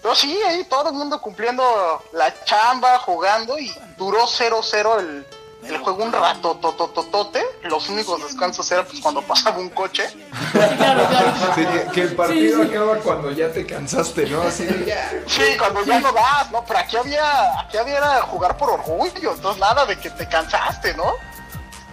Pero 0.00 0.14
sí, 0.14 0.40
ahí 0.46 0.64
todo 0.64 0.90
el 0.90 0.94
mundo 0.94 1.20
cumpliendo 1.20 2.02
la 2.12 2.32
chamba, 2.44 2.98
jugando, 3.00 3.58
y 3.58 3.74
duró 3.96 4.26
0-0 4.26 5.00
el, 5.00 5.26
el 5.62 5.78
juego 5.78 6.04
un 6.04 6.12
rato, 6.12 6.56
totototote. 6.60 7.42
Los 7.62 7.88
únicos 7.88 8.22
descansos 8.22 8.70
eran 8.72 8.84
pues 8.86 9.00
cuando 9.00 9.22
pasaba 9.22 9.58
un 9.58 9.70
coche. 9.70 10.04
Claro, 10.52 11.06
claro. 11.08 11.32
sí, 11.54 11.64
que, 11.92 12.02
el 12.02 12.14
partido 12.16 12.62
Sí, 12.62 12.68
sí. 12.68 12.74
acaba 12.74 12.96
cuando 12.96 13.30
ya 13.30 13.52
te 13.52 13.64
cansaste, 13.64 14.26
¿no? 14.26 14.42
Así 14.42 14.64
de 14.66 14.84
ya. 14.84 15.10
Sí, 15.26 15.42
cuando 15.58 15.84
ya 15.84 16.00
no 16.00 16.12
das, 16.12 16.50
¿no? 16.50 16.64
Pero 16.64 16.78
aquí 16.78 16.96
había, 16.96 17.60
aquí 17.60 17.76
había 17.76 17.98
era 17.98 18.22
jugar 18.22 18.56
por 18.56 18.70
orgullo, 18.70 19.34
entonces 19.34 19.60
nada 19.60 19.86
de 19.86 19.98
que 19.98 20.10
te 20.10 20.28
cansaste, 20.28 20.94
¿no? 20.94 21.12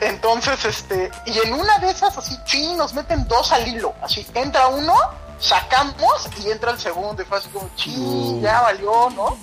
Entonces, 0.02 0.64
este, 0.64 1.12
y 1.26 1.38
en 1.40 1.54
una 1.54 1.78
de 1.80 1.92
esas 1.92 2.18
así, 2.18 2.38
ching, 2.46 2.78
nos 2.78 2.94
meten 2.94 3.28
dos 3.28 3.52
al 3.52 3.68
hilo, 3.68 3.94
así, 4.02 4.26
entra 4.34 4.68
uno, 4.68 4.96
sacamos 5.40 6.30
y 6.40 6.52
entra 6.52 6.72
el 6.72 6.80
segundo, 6.80 7.22
y 7.22 7.26
fue 7.26 7.38
así 7.38 7.50
como, 7.50 7.70
ching, 7.76 8.42
ya 8.42 8.62
valió, 8.62 9.10
¿no? 9.10 9.38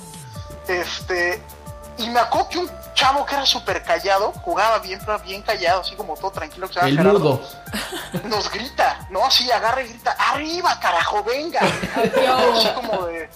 Este, 0.66 1.42
y 1.98 2.08
me 2.10 2.20
acuerdo 2.20 2.48
que 2.48 2.58
un 2.58 2.70
chavo 2.94 3.24
que 3.26 3.34
era 3.34 3.46
súper 3.46 3.82
callado, 3.82 4.32
jugaba 4.42 4.78
bien, 4.78 5.00
pero 5.04 5.18
bien 5.20 5.42
callado, 5.42 5.80
así 5.80 5.94
como 5.94 6.14
todo 6.16 6.30
tranquilo, 6.30 6.68
que 6.68 6.78
El 6.80 6.96
Gerardo, 6.96 7.18
mudo. 7.18 7.48
nos 8.24 8.50
grita, 8.50 9.06
¿no? 9.10 9.24
Así 9.24 9.50
agarra 9.50 9.82
y 9.82 9.88
grita, 9.88 10.12
arriba, 10.12 10.78
carajo, 10.80 11.22
venga. 11.24 11.60
Así 11.60 12.68
como 12.74 13.06
de... 13.06 13.28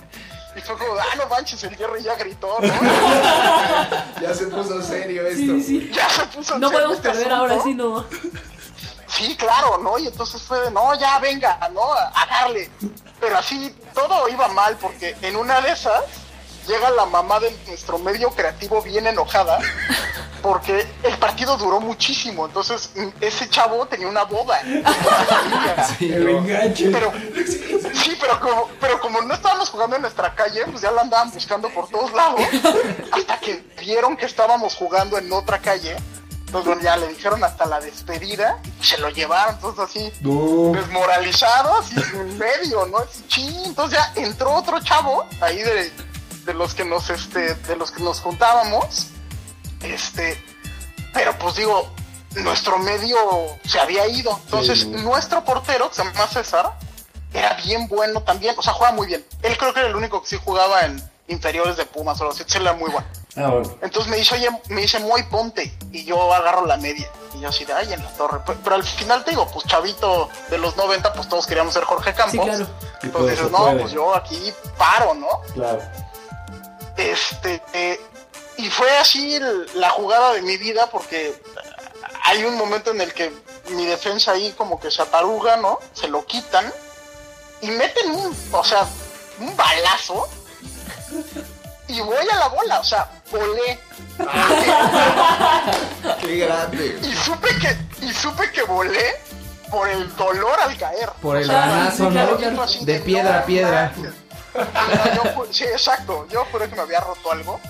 Y 0.57 0.61
fue 0.62 0.76
como, 0.76 0.95
ah, 0.95 1.14
no 1.17 1.26
manches, 1.29 1.62
el 1.62 1.76
Jerry 1.76 2.02
ya 2.02 2.17
gritó, 2.17 2.59
¿no? 2.61 2.75
Ya 4.21 4.35
se 4.35 4.47
puso 4.47 4.83
serio 4.83 5.25
esto. 5.26 5.40
Sí, 5.43 5.62
sí. 5.62 5.90
ya 5.95 6.09
se 6.11 6.26
puso 6.26 6.55
en 6.55 6.61
No 6.61 6.69
serio 6.69 6.79
podemos 6.88 6.97
este 6.97 7.09
perder 7.09 7.26
asunto. 7.33 7.37
ahora 7.52 7.62
sí, 7.62 7.75
no. 7.75 8.05
Sí, 9.07 9.37
claro, 9.37 9.79
¿no? 9.79 9.99
Y 9.99 10.09
entonces 10.09 10.43
fue 10.43 10.61
de, 10.61 10.71
no, 10.73 10.95
ya 10.99 11.19
venga, 11.21 11.59
¿no? 11.73 11.93
A 11.93 12.26
darle. 12.29 12.71
Pero 13.21 13.38
así 13.38 13.75
todo 13.95 14.29
iba 14.29 14.49
mal 14.49 14.76
porque 14.79 15.17
en 15.23 15.37
una 15.37 15.61
de 15.61 15.71
esas 15.73 16.02
llega 16.70 16.90
la 16.90 17.04
mamá 17.06 17.40
de 17.40 17.50
nuestro 17.66 17.98
medio 17.98 18.30
creativo 18.30 18.80
bien 18.80 19.06
enojada 19.06 19.58
porque 20.40 20.86
el 21.02 21.18
partido 21.18 21.56
duró 21.56 21.80
muchísimo. 21.80 22.46
Entonces, 22.46 22.90
mm, 22.94 23.08
ese 23.20 23.48
chavo 23.50 23.84
tenía 23.86 24.08
una 24.08 24.22
boda. 24.24 24.60
El 26.00 26.28
enganche. 26.28 26.90
Pero, 26.90 27.12
sí, 27.94 28.16
pero 28.20 28.40
como, 28.40 28.68
pero 28.80 29.00
como 29.00 29.20
no 29.20 29.34
estábamos 29.34 29.68
jugando 29.68 29.96
en 29.96 30.02
nuestra 30.02 30.34
calle, 30.34 30.64
pues 30.66 30.80
ya 30.82 30.90
la 30.90 31.02
andaban 31.02 31.30
buscando 31.30 31.68
por 31.70 31.88
todos 31.88 32.12
lados. 32.12 32.40
Hasta 33.12 33.38
que 33.38 33.62
vieron 33.80 34.16
que 34.16 34.26
estábamos 34.26 34.74
jugando 34.76 35.18
en 35.18 35.30
otra 35.32 35.58
calle. 35.58 35.96
Entonces, 36.46 36.66
bueno, 36.66 36.82
ya 36.82 36.96
le 36.96 37.08
dijeron 37.08 37.44
hasta 37.44 37.64
la 37.66 37.78
despedida 37.80 38.58
y 38.80 38.84
se 38.84 38.98
lo 38.98 39.08
llevaron. 39.10 39.54
Entonces, 39.56 39.84
así, 39.84 40.12
No. 40.20 40.72
desmoralizado, 40.72 41.78
así 41.78 41.94
en 42.14 42.38
medio, 42.38 42.86
¿no? 42.86 42.98
Así. 42.98 43.62
Entonces 43.66 43.98
ya 43.98 44.12
entró 44.20 44.52
otro 44.54 44.80
chavo 44.80 45.26
ahí 45.40 45.58
de, 45.62 45.92
de 46.44 46.54
los 46.54 46.75
que 46.75 46.85
nos, 46.85 47.11
este, 47.11 47.54
de 47.54 47.76
los 47.76 47.90
que 47.90 48.02
nos 48.02 48.20
juntábamos. 48.20 49.09
Este, 49.82 50.42
pero 51.12 51.37
pues 51.38 51.56
digo, 51.56 51.88
nuestro 52.37 52.78
medio 52.78 53.16
se 53.64 53.80
había 53.80 54.06
ido. 54.06 54.38
Entonces, 54.44 54.80
Sí. 54.80 54.87
nuestro 54.88 55.44
portero, 55.44 55.88
que 55.88 55.97
se 55.97 56.04
llama 56.04 56.26
César, 56.28 56.73
era 57.32 57.54
bien 57.64 57.88
bueno 57.88 58.23
también. 58.23 58.54
O 58.59 58.62
sea, 58.62 58.73
juega 58.73 58.92
muy 58.92 59.06
bien. 59.06 59.25
Él 59.42 59.56
creo 59.56 59.73
que 59.73 59.80
era 59.80 59.88
el 59.88 59.97
único 59.97 60.23
que 60.23 60.28
sí 60.28 60.38
jugaba 60.44 60.82
en 60.85 61.02
inferiores 61.28 61.76
de 61.76 61.87
Pumas 61.87 62.20
o 62.20 62.30
así. 62.30 62.42
Él 62.54 62.62
era 62.62 62.73
muy 62.75 62.90
bueno. 62.90 63.06
Ah, 63.37 63.47
bueno. 63.49 63.76
Entonces 63.80 64.11
me 64.11 64.16
dice, 64.16 64.35
oye, 64.35 64.49
me 64.68 64.80
dice, 64.82 64.99
muy 64.99 65.23
ponte. 65.25 65.73
Y 65.92 66.04
yo 66.04 66.32
agarro 66.35 66.66
la 66.66 66.76
media. 66.76 67.09
Y 67.37 67.40
yo 67.40 67.49
así 67.49 67.64
de, 67.64 67.73
ay, 67.73 67.92
en 67.92 68.02
la 68.02 68.11
torre. 68.16 68.40
Pero, 68.44 68.59
pero 68.64 68.76
al 68.76 68.82
final 68.82 69.25
te 69.25 69.30
digo, 69.30 69.47
pues 69.52 69.64
chavito 69.66 70.28
de 70.50 70.59
los 70.59 70.76
90, 70.76 71.12
pues 71.12 71.28
todos 71.28 71.47
queríamos 71.47 71.73
ser 71.73 71.85
Jorge 71.85 72.12
Campos. 72.12 72.32
Sí, 72.32 72.38
claro. 72.40 72.66
Entonces 73.02 73.30
dices, 73.38 73.50
no, 73.52 73.59
puede. 73.59 73.80
pues 73.80 73.92
yo 73.92 74.14
aquí 74.14 74.52
paro, 74.76 75.14
¿no? 75.14 75.28
Claro. 75.54 75.80
Este, 77.00 77.62
eh, 77.73 77.99
y 78.59 78.69
fue 78.69 78.95
así 78.99 79.35
el- 79.37 79.66
la 79.75 79.88
jugada 79.90 80.35
de 80.35 80.42
mi 80.42 80.57
vida 80.59 80.88
porque 80.90 81.35
hay 82.25 82.45
un 82.45 82.57
momento 82.57 82.90
en 82.90 83.00
el 83.00 83.14
que 83.14 83.33
mi 83.71 83.87
defensa 83.87 84.33
ahí 84.33 84.52
como 84.57 84.78
que 84.78 84.90
se 84.90 85.00
ataruga, 85.02 85.57
¿no? 85.57 85.78
Se 85.95 86.09
lo 86.09 86.25
quitan 86.26 86.71
y 87.62 87.69
meten 87.71 88.11
un, 88.11 88.37
o 88.52 88.64
sea, 88.64 88.87
un 89.38 89.57
balazo 89.57 90.28
y 91.88 92.00
voy 92.02 92.16
a 92.30 92.37
la 92.37 92.49
bola, 92.49 92.80
o 92.80 92.85
sea, 92.85 93.09
volé. 93.30 93.78
Qué 96.21 96.37
grande. 96.37 96.99
Y 97.02 97.14
supe 97.16 97.49
que, 97.59 97.76
y 98.07 98.12
supe 98.12 98.50
que 98.52 98.62
volé 98.62 99.16
por 99.71 99.88
el 99.88 100.14
dolor 100.16 100.61
al 100.61 100.76
caer. 100.76 101.11
Por 101.23 101.38
el 101.38 101.50
O 101.50 102.62
así 102.62 102.85
De 102.85 103.00
piedra 103.00 103.38
a 103.38 103.45
piedra. 103.45 103.92
manches. 103.97 104.14
Yo 104.54 105.47
sí, 105.50 105.64
exacto. 105.64 106.26
Yo 106.28 106.45
juré 106.50 106.69
que 106.69 106.76
me 106.76 106.83
había 106.83 107.00
roto 107.00 107.33
algo, 107.33 107.61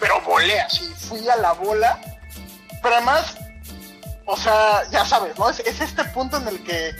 pero 0.00 0.20
volé 0.22 0.60
así, 0.60 0.92
fui 1.08 1.28
a 1.28 1.36
la 1.36 1.52
bola. 1.52 2.00
Pero 2.82 2.96
además, 2.96 3.36
o 4.26 4.36
sea, 4.36 4.82
ya 4.90 5.04
sabes, 5.04 5.38
¿no? 5.38 5.48
Es, 5.48 5.60
es 5.60 5.80
este 5.80 6.04
punto 6.06 6.36
en 6.36 6.48
el 6.48 6.62
que 6.64 6.92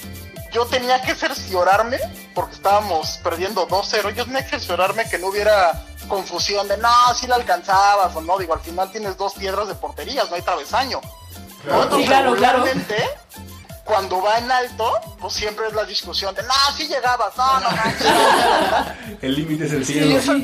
yo 0.53 0.67
tenía 0.67 1.01
que 1.03 1.15
cerciorarme, 1.15 1.99
porque 2.35 2.55
estábamos 2.55 3.19
perdiendo 3.25 3.67
2-0, 3.67 4.15
yo 4.15 4.25
tenía 4.25 4.45
que 4.45 4.51
cerciorarme 4.51 5.09
que 5.09 5.19
no 5.19 5.29
hubiera 5.29 5.83
confusión 6.09 6.69
de, 6.69 6.77
no, 6.77 6.91
si 7.15 7.27
la 7.27 7.37
alcanzabas 7.37 8.15
o 8.15 8.21
no. 8.21 8.39
Digo, 8.39 8.55
al 8.55 8.61
final 8.61 8.91
tienes 8.91 9.17
dos 9.17 9.35
piedras 9.35 9.69
de 9.69 9.75
porterías, 9.75 10.29
no 10.29 10.37
hay 10.37 10.43
travesaño. 10.43 11.01
¿no? 11.67 11.83
Entonces, 11.83 11.99
Sí, 12.01 12.07
claro, 12.07 12.35
claro. 12.35 12.65
Cuando 13.85 14.23
va 14.23 14.39
en 14.39 14.51
alto, 14.51 14.93
pues 15.21 15.35
siempre 15.35 15.67
es 15.67 15.73
la 15.75 15.85
discusión 15.85 16.35
de, 16.35 16.43
no, 16.45 16.55
sí 16.77 16.87
llegabas, 16.87 17.37
no, 17.37 17.61
no, 17.61 17.71
no. 17.71 17.77
El 19.23 19.35
límite 19.35 19.67
es 19.67 19.73
el 19.73 19.85
cielo. 19.85 20.17
esa- 20.19 20.37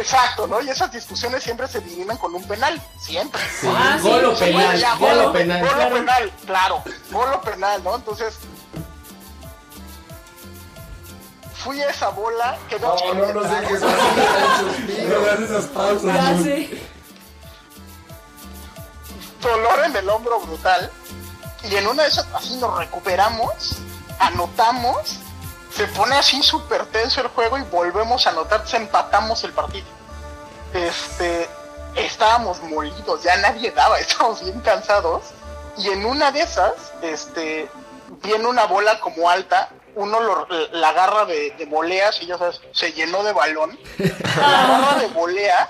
exacto, 0.00 0.46
¿no? 0.46 0.60
Y 0.62 0.70
esas 0.70 0.90
discusiones 0.92 1.42
siempre 1.42 1.66
se 1.68 1.80
dirimen 1.80 2.16
con 2.16 2.34
un 2.34 2.42
penal, 2.44 2.80
siempre. 3.00 3.42
Ah, 3.66 3.98
sí. 4.00 4.08
Gol 4.08 4.24
o 4.26 4.36
Sí, 4.36 4.44
penal, 4.44 4.78
ya, 4.78 4.94
gol 4.96 5.18
o 5.18 5.22
Gol 5.24 5.32
penal. 5.32 5.64
o 5.64 5.94
penal, 5.94 6.32
claro, 6.46 6.84
gol 7.10 7.32
o 7.34 7.40
penal, 7.40 7.82
¿no? 7.84 7.96
Entonces, 7.96 8.38
fui 11.54 11.80
a 11.82 11.90
esa 11.90 12.08
bola, 12.10 12.56
quedó 12.68 12.96
No, 13.14 13.14
no, 13.14 13.32
no 13.32 13.42
sé 13.42 13.66
qué 13.68 13.74
es 13.74 13.80
No 13.80 15.26
esas 15.44 15.64
pausas. 15.66 16.38
Dolor 19.42 19.84
en 19.86 19.96
el 19.96 20.08
hombro 20.08 20.40
brutal. 20.40 20.90
Y 21.64 21.76
en 21.76 21.86
una 21.86 22.02
de 22.02 22.08
esas, 22.08 22.26
así 22.34 22.56
nos 22.56 22.76
recuperamos, 22.78 23.76
anotamos, 24.18 25.18
se 25.74 25.86
pone 25.88 26.16
así 26.16 26.42
súper 26.42 26.86
tenso 26.86 27.20
el 27.20 27.28
juego 27.28 27.58
y 27.58 27.62
volvemos 27.62 28.26
a 28.26 28.30
anotar, 28.30 28.66
se 28.66 28.76
empatamos 28.76 29.42
el 29.44 29.52
partido. 29.52 29.86
Este, 30.74 31.48
estábamos 31.94 32.60
molidos, 32.62 33.22
ya 33.22 33.36
nadie 33.36 33.70
daba, 33.70 33.98
estábamos 34.00 34.42
bien 34.42 34.60
cansados. 34.60 35.22
Y 35.78 35.88
en 35.88 36.04
una 36.04 36.30
de 36.32 36.40
esas, 36.42 36.72
este, 37.00 37.70
viene 38.22 38.46
una 38.46 38.64
bola 38.66 39.00
como 39.00 39.30
alta, 39.30 39.70
uno 39.94 40.20
lo- 40.20 40.46
la 40.72 40.88
agarra 40.90 41.24
de, 41.26 41.50
de 41.58 41.64
voleas 41.66 42.20
y 42.22 42.26
ya 42.26 42.38
sabes, 42.38 42.60
se 42.72 42.92
llenó 42.92 43.22
de 43.22 43.32
balón. 43.32 43.78
La 44.36 44.64
agarra 44.64 44.98
de 45.00 45.06
volea, 45.08 45.68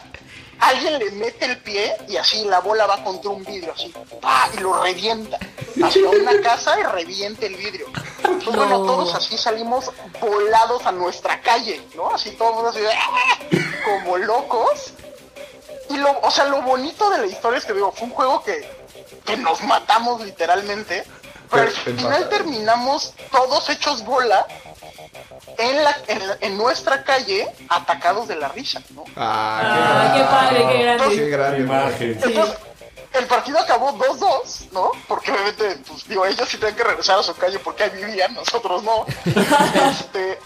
alguien 0.61 0.99
le 0.99 1.11
mete 1.13 1.45
el 1.47 1.59
pie 1.59 1.97
y 2.09 2.17
así 2.17 2.45
la 2.45 2.61
bola 2.61 2.87
va 2.87 3.03
contra 3.03 3.31
un 3.31 3.45
vidrio, 3.45 3.73
así, 3.75 3.93
¡pa! 4.21 4.49
y 4.55 4.61
lo 4.61 4.83
revienta 4.83 5.39
hacia 5.85 6.09
una 6.09 6.41
casa 6.41 6.79
y 6.79 6.83
revienta 6.85 7.47
el 7.47 7.57
vidrio. 7.57 7.87
Entonces, 8.19 8.55
bueno, 8.55 8.79
No. 8.79 8.87
todos 8.87 9.15
así 9.15 9.37
salimos 9.37 9.91
volados 10.21 10.87
a 10.87 10.93
nuestra 10.93 11.41
calle, 11.41 11.85
¿no? 11.95 12.11
Así 12.15 12.31
todos 12.33 12.75
así, 12.75 12.85
¡ah! 12.87 13.39
como 13.85 14.17
locos. 14.19 14.93
Y 15.91 15.97
lo, 15.97 16.19
o 16.21 16.31
sea, 16.31 16.45
lo 16.45 16.63
bonito 16.63 17.11
de 17.11 17.19
la 17.19 17.27
historia 17.27 17.59
es 17.59 17.65
que 17.65 17.73
digo, 17.75 17.93
fue 17.93 18.07
un 18.07 18.15
juego 18.15 18.43
que, 18.45 18.67
que 19.27 19.37
nos 19.37 19.61
matamos 19.63 20.21
literalmente, 20.23 21.05
pero 21.51 21.63
al 21.65 21.71
final 21.71 22.29
terminamos 22.31 23.13
todos 23.31 23.69
hechos 23.69 24.05
bola 24.05 24.47
en, 25.59 25.85
la, 25.85 25.97
en, 26.09 26.27
la- 26.29 26.37
en 26.41 26.57
nuestra 26.59 27.05
calle, 27.05 27.49
atacados 27.69 28.29
de 28.29 28.37
la 28.37 28.49
risa, 28.49 28.81
¿no? 28.91 29.05
Ah, 29.17 30.13
qué 30.17 30.23
padre, 30.25 30.67
qué 30.67 30.73
Qué 30.79 30.83
grande. 30.85 31.17
Qué 31.17 31.29
grande. 31.29 31.61
imagen. 31.61 32.21
Entonces, 32.23 32.57
el 33.13 33.27
partido 33.27 33.59
acabó 33.59 33.93
2-2, 33.99 34.71
¿no? 34.73 34.91
Porque 35.07 35.31
obviamente, 35.33 35.77
pues 35.87 36.09
digo, 36.09 36.25
ellos 36.25 36.49
sí 36.49 36.57
tenían 36.57 36.77
que 36.77 36.85
regresar 36.85 37.19
a 37.19 37.23
su 37.23 37.35
calle 37.35 37.59
porque 37.59 37.85
ahí 37.85 37.91
vivían, 37.91 38.33
nosotros 38.35 38.83
no. 38.83 39.05
Este, 39.91 40.39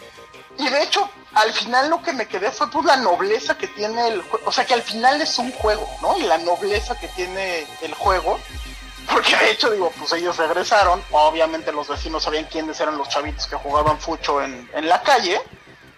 y 0.58 0.68
de 0.68 0.82
hecho, 0.82 1.08
al 1.34 1.52
final 1.52 1.90
lo 1.90 2.02
que 2.02 2.12
me 2.12 2.26
quedé 2.26 2.50
fue 2.50 2.70
pues 2.70 2.84
la 2.86 2.96
nobleza 2.96 3.56
que 3.58 3.68
tiene 3.68 4.08
el 4.08 4.22
juego. 4.22 4.48
O 4.48 4.52
sea, 4.52 4.64
que 4.64 4.74
al 4.74 4.82
final 4.82 5.20
es 5.20 5.38
un 5.38 5.52
juego, 5.52 5.86
¿no? 6.02 6.16
Y 6.18 6.22
la 6.22 6.38
nobleza 6.38 6.98
que 6.98 7.08
tiene 7.08 7.66
el 7.82 7.94
juego. 7.94 8.38
Porque 9.10 9.36
de 9.36 9.50
hecho, 9.52 9.70
digo, 9.70 9.92
pues 9.98 10.12
ellos 10.12 10.36
regresaron. 10.36 11.02
Obviamente 11.10 11.72
los 11.72 11.88
vecinos 11.88 12.22
sabían 12.24 12.44
quiénes 12.44 12.78
eran 12.80 12.96
los 12.98 13.08
chavitos 13.08 13.46
que 13.46 13.56
jugaban 13.56 13.98
fucho 13.98 14.42
en, 14.42 14.68
en 14.74 14.88
la 14.88 15.02
calle. 15.02 15.40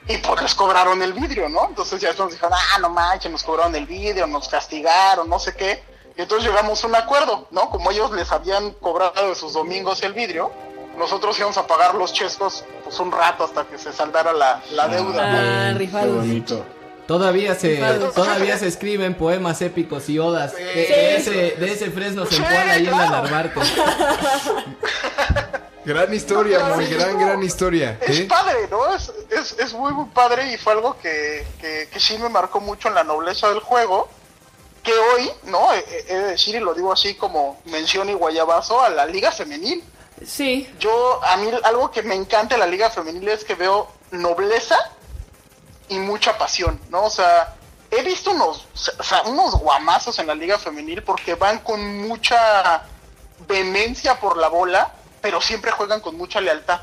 Y 0.06 0.16
pues 0.18 0.40
les 0.40 0.54
cobraron 0.54 1.02
el 1.02 1.12
vidrio, 1.12 1.48
¿no? 1.50 1.66
Entonces 1.68 2.00
ya 2.00 2.12
nos 2.14 2.32
dijeron, 2.32 2.52
ah, 2.54 2.78
no 2.80 2.88
manches, 2.90 3.30
nos 3.30 3.42
cobraron 3.42 3.74
el 3.76 3.86
vidrio, 3.86 4.26
nos 4.26 4.48
castigaron, 4.48 5.28
no 5.28 5.38
sé 5.38 5.54
qué. 5.54 5.82
Y 6.16 6.22
entonces 6.22 6.48
llegamos 6.48 6.82
a 6.82 6.86
un 6.86 6.96
acuerdo, 6.96 7.46
¿no? 7.50 7.68
Como 7.70 7.90
ellos 7.90 8.10
les 8.12 8.32
habían 8.32 8.70
cobrado 8.72 9.28
de 9.28 9.34
sus 9.34 9.52
domingos 9.52 10.02
el 10.02 10.14
vidrio, 10.14 10.50
nosotros 10.96 11.38
íbamos 11.38 11.58
a 11.58 11.66
pagar 11.66 11.94
los 11.94 12.12
chescos 12.12 12.64
pues 12.82 12.98
un 12.98 13.12
rato 13.12 13.44
hasta 13.44 13.64
que 13.66 13.78
se 13.78 13.92
saldara 13.92 14.32
la, 14.32 14.62
la 14.72 14.88
deuda. 14.88 15.26
¿no? 15.30 15.38
Ah, 15.38 15.72
Qué 15.74 15.78
rifados. 15.78 16.16
bonito. 16.16 16.64
Todavía 17.08 17.54
se, 17.54 17.78
todavía 18.14 18.58
se 18.58 18.68
escriben 18.68 19.14
poemas 19.14 19.62
épicos 19.62 20.10
y 20.10 20.18
odas 20.18 20.54
de, 20.54 20.60
Sí. 20.60 20.92
de 20.92 21.16
ese, 21.16 21.30
de 21.56 21.72
ese 21.72 21.90
Fresno 21.90 22.26
Sí, 22.26 22.34
Sempoala 22.34 22.72
ahí 22.72 22.84
en 22.86 22.90
la. 22.90 23.08
Narvarte. 23.10 23.60
Gran 25.86 26.12
historia, 26.12 26.58
muy 26.74 26.84
gran, 26.84 27.18
gran 27.18 27.42
historia. 27.42 27.98
Es 28.02 28.20
¿eh? 28.20 28.26
padre, 28.28 28.68
¿no? 28.70 28.94
Es, 28.94 29.10
es, 29.30 29.58
es 29.58 29.72
muy, 29.72 29.94
muy 29.94 30.04
padre 30.10 30.52
y 30.52 30.58
fue 30.58 30.74
algo 30.74 30.98
que, 30.98 31.46
que, 31.58 31.88
que 31.90 31.98
sí 31.98 32.18
me 32.18 32.28
marcó 32.28 32.60
mucho 32.60 32.88
en 32.88 32.94
la 32.94 33.04
nobleza 33.04 33.48
del 33.48 33.60
juego. 33.60 34.06
Que 34.82 34.92
hoy, 34.92 35.30
¿no? 35.44 35.72
He, 35.72 35.82
he 36.08 36.14
de 36.14 36.26
decir, 36.32 36.56
y 36.56 36.60
lo 36.60 36.74
digo 36.74 36.92
así 36.92 37.14
como 37.14 37.58
mención 37.64 38.10
y 38.10 38.12
guayabazo, 38.12 38.82
a 38.82 38.90
la 38.90 39.06
liga 39.06 39.32
femenil. 39.32 39.82
Sí. 40.26 40.70
Yo, 40.78 41.24
a 41.24 41.38
mí 41.38 41.48
algo 41.64 41.90
que 41.90 42.02
me 42.02 42.14
encanta 42.14 42.56
de 42.56 42.60
la 42.60 42.66
liga 42.66 42.90
femenil 42.90 43.26
es 43.30 43.44
que 43.44 43.54
veo 43.54 43.90
nobleza 44.10 44.76
y 45.88 45.98
mucha 45.98 46.36
pasión, 46.38 46.80
¿no? 46.90 47.04
O 47.04 47.10
sea, 47.10 47.54
he 47.90 48.02
visto 48.02 48.30
unos, 48.30 48.66
o 48.98 49.02
sea, 49.02 49.22
unos 49.22 49.54
guamazos 49.54 50.18
en 50.18 50.26
la 50.26 50.34
liga 50.34 50.58
femenil 50.58 51.02
porque 51.02 51.34
van 51.34 51.58
con 51.58 52.06
mucha 52.06 52.82
vehemencia 53.46 54.20
por 54.20 54.36
la 54.36 54.48
bola, 54.48 54.92
pero 55.20 55.40
siempre 55.40 55.70
juegan 55.70 56.00
con 56.00 56.16
mucha 56.16 56.40
lealtad. 56.40 56.80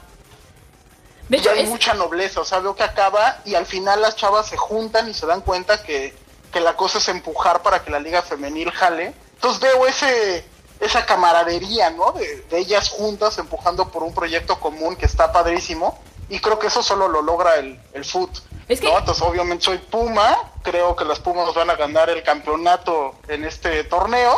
De 1.30 1.38
Y 1.38 1.48
hay 1.48 1.62
es, 1.62 1.70
mucha 1.70 1.94
nobleza, 1.94 2.42
o 2.42 2.46
sea, 2.46 2.60
veo 2.60 2.76
que 2.76 2.84
acaba 2.84 3.40
y 3.46 3.56
al 3.56 3.66
final 3.66 4.02
las 4.02 4.16
chavas 4.16 4.48
se 4.48 4.58
juntan 4.58 5.10
y 5.10 5.14
se 5.14 5.26
dan 5.26 5.42
cuenta 5.42 5.82
que, 5.84 6.16
que 6.52 6.60
la 6.60 6.76
cosa 6.76 7.00
es 7.00 7.08
empujar 7.10 7.62
para 7.62 7.84
que 7.84 7.92
la 7.92 8.00
liga 8.00 8.22
femenil 8.22 8.72
jale. 8.72 9.14
Entonces 9.34 9.60
veo 9.62 9.88
ese 9.88 10.46
esa 10.80 11.06
camaradería, 11.06 11.90
¿no? 11.90 12.12
De, 12.12 12.42
de 12.50 12.58
ellas 12.60 12.90
juntas 12.90 13.38
empujando 13.38 13.90
por 13.92 14.04
un 14.04 14.14
proyecto 14.14 14.60
común 14.60 14.96
que 14.96 15.06
está 15.06 15.32
padrísimo 15.32 15.98
y 16.30 16.40
creo 16.40 16.60
que 16.60 16.68
eso 16.68 16.84
solo 16.84 17.08
lo 17.08 17.22
logra 17.22 17.56
el, 17.56 17.80
el 17.94 18.06
foot. 18.06 18.32
Es 18.68 18.80
que- 18.82 18.88
¿no? 18.92 18.98
Entonces 19.00 19.24
obviamente 19.24 19.64
soy 19.66 19.78
Puma 19.78 20.38
creo 20.64 20.96
que 20.96 21.06
las 21.06 21.20
Pumas 21.20 21.54
van 21.54 21.70
a 21.70 21.76
ganar 21.76 22.10
el 22.10 22.24
campeonato 22.24 23.16
en 23.28 23.46
este 23.46 23.84
torneo. 23.86 24.34